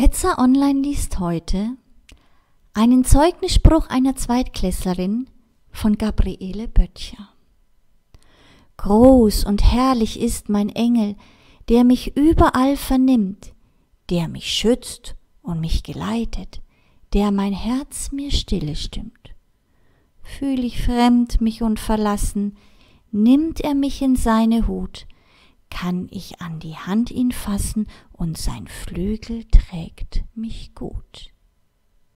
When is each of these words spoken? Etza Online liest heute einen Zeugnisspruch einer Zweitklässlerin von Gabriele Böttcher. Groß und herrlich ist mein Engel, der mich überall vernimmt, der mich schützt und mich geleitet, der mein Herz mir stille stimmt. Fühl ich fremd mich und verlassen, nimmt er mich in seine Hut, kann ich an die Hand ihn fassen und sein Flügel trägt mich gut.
Etza 0.00 0.38
Online 0.38 0.80
liest 0.80 1.18
heute 1.18 1.76
einen 2.72 3.04
Zeugnisspruch 3.04 3.88
einer 3.88 4.14
Zweitklässlerin 4.14 5.28
von 5.72 5.98
Gabriele 5.98 6.68
Böttcher. 6.68 7.30
Groß 8.76 9.42
und 9.42 9.64
herrlich 9.64 10.20
ist 10.20 10.50
mein 10.50 10.68
Engel, 10.68 11.16
der 11.68 11.82
mich 11.82 12.16
überall 12.16 12.76
vernimmt, 12.76 13.54
der 14.08 14.28
mich 14.28 14.52
schützt 14.52 15.16
und 15.42 15.58
mich 15.60 15.82
geleitet, 15.82 16.62
der 17.12 17.32
mein 17.32 17.52
Herz 17.52 18.12
mir 18.12 18.30
stille 18.30 18.76
stimmt. 18.76 19.34
Fühl 20.22 20.64
ich 20.64 20.80
fremd 20.80 21.40
mich 21.40 21.60
und 21.62 21.80
verlassen, 21.80 22.56
nimmt 23.10 23.60
er 23.62 23.74
mich 23.74 24.00
in 24.00 24.14
seine 24.14 24.68
Hut, 24.68 25.07
kann 25.70 26.08
ich 26.10 26.40
an 26.40 26.60
die 26.60 26.76
Hand 26.76 27.10
ihn 27.10 27.32
fassen 27.32 27.88
und 28.12 28.38
sein 28.38 28.66
Flügel 28.66 29.44
trägt 29.44 30.24
mich 30.34 30.74
gut. 30.74 31.30